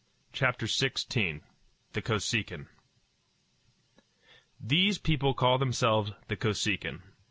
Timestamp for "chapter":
0.33-0.65